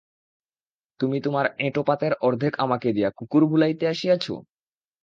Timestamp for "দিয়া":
2.93-3.09